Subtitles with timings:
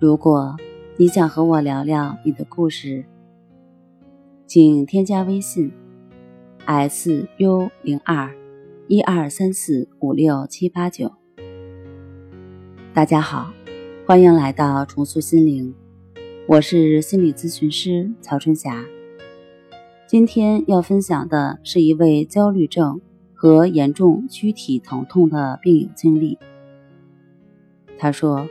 [0.00, 0.56] 如果
[0.96, 3.04] 你想和我聊聊你的故事，
[4.46, 5.72] 请添加微信
[6.66, 8.32] s u 零二
[8.86, 11.10] 一二三四五六七八九。
[12.94, 13.52] 大家好，
[14.06, 15.74] 欢迎来到重塑心灵，
[16.46, 18.84] 我是心理咨询师曹春霞。
[20.06, 23.00] 今天要分享的是一位焦虑症
[23.34, 26.38] 和严重躯体疼痛的病友经历。
[27.98, 28.48] 他说。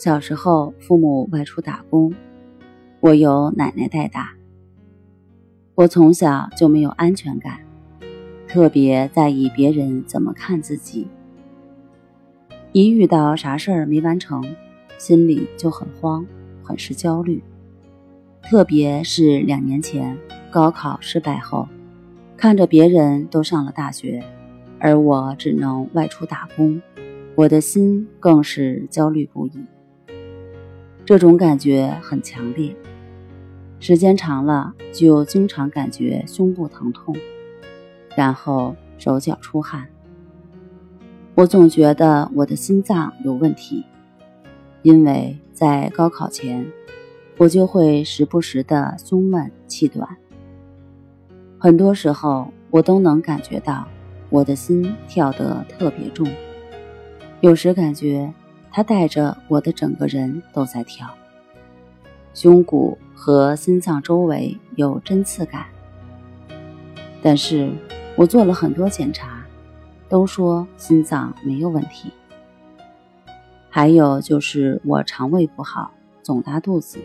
[0.00, 2.14] 小时候，父母外出打工，
[3.00, 4.32] 我由奶奶带大。
[5.74, 7.58] 我从小就没有安全感，
[8.46, 11.08] 特别在意别人怎么看自己。
[12.70, 14.40] 一遇到啥事儿没完成，
[14.98, 16.24] 心里就很慌，
[16.62, 17.42] 很是焦虑。
[18.40, 20.16] 特别是两年前
[20.48, 21.66] 高考失败后，
[22.36, 24.22] 看着别人都上了大学，
[24.78, 26.80] 而我只能外出打工，
[27.34, 29.64] 我的心更是焦虑不已。
[31.08, 32.76] 这种感觉很强烈，
[33.80, 37.16] 时间长了就经常感觉胸部疼痛，
[38.14, 39.88] 然后手脚出汗。
[41.34, 43.86] 我总觉得我的心脏有问题，
[44.82, 46.70] 因为在高考前，
[47.38, 50.06] 我就会时不时的胸闷气短。
[51.58, 53.88] 很多时候，我都能感觉到
[54.28, 56.28] 我的心跳得特别重，
[57.40, 58.30] 有时感觉。
[58.70, 61.08] 它带着我的整个人都在跳，
[62.32, 65.66] 胸骨和心脏周围有针刺感。
[67.22, 67.70] 但是
[68.16, 69.44] 我做了很多检查，
[70.08, 72.12] 都说心脏没有问题。
[73.68, 75.90] 还有就是我肠胃不好，
[76.22, 76.98] 总拉肚子。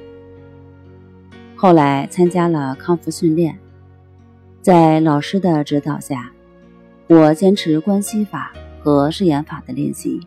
[1.56, 3.58] 后来参加了康复训练，
[4.62, 6.32] 在老师的指导下，
[7.08, 10.22] 我坚持关系法和释言法的练习。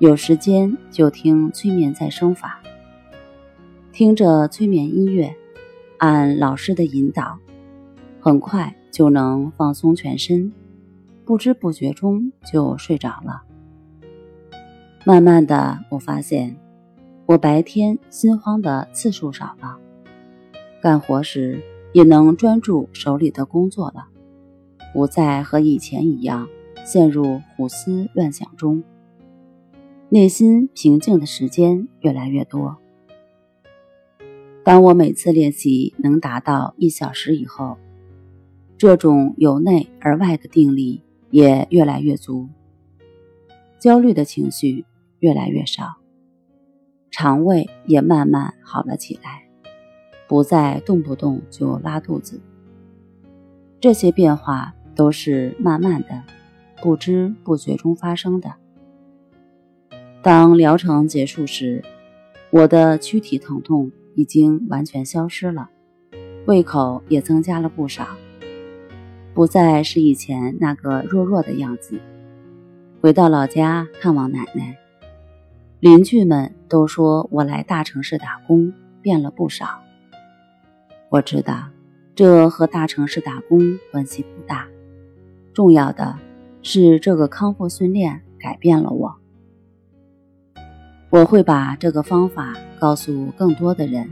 [0.00, 2.62] 有时间就听催眠再生法，
[3.92, 5.36] 听着催眠音乐，
[5.98, 7.38] 按老师的引导，
[8.18, 10.54] 很快就能放松全身，
[11.26, 13.42] 不知不觉中就睡着了。
[15.04, 16.56] 慢慢的，我发现
[17.26, 19.76] 我白天心慌的次数少了，
[20.80, 21.62] 干活时
[21.92, 24.06] 也能专注手里的工作了，
[24.94, 26.48] 不再和以前一样
[26.86, 28.82] 陷入胡思乱想中。
[30.12, 32.76] 内心平静的时间越来越多。
[34.64, 37.78] 当我每次练习能达到一小时以后，
[38.76, 42.48] 这种由内而外的定力也越来越足，
[43.78, 44.84] 焦虑的情绪
[45.20, 45.98] 越来越少，
[47.12, 49.46] 肠胃也慢慢好了起来，
[50.26, 52.40] 不再动不动就拉肚子。
[53.80, 56.24] 这些变化都是慢慢的、
[56.82, 58.56] 不知不觉中发生的。
[60.22, 61.82] 当疗程结束时，
[62.50, 65.70] 我的躯体疼痛已经完全消失了，
[66.46, 68.06] 胃口也增加了不少，
[69.32, 71.98] 不再是以前那个弱弱的样子。
[73.00, 74.76] 回到老家看望奶奶，
[75.80, 79.80] 邻居们都说我来大城市打工变了不少。
[81.08, 81.70] 我知道，
[82.14, 84.68] 这和大城市打工关系不大，
[85.54, 86.18] 重要的
[86.60, 89.19] 是这个康复训练改变了我。
[91.10, 94.08] 我会把这个方法告诉更多的人，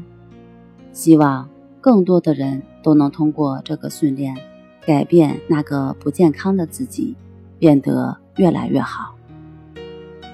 [0.92, 1.48] 希望
[1.81, 4.36] 更多的人都能通过这个训练，
[4.84, 7.14] 改变那个不健康的自己，
[7.56, 9.14] 变得越来越好。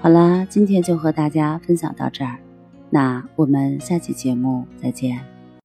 [0.01, 2.39] 好啦，今天就和大家分享到这儿，
[2.89, 5.34] 那我们下期节目再见。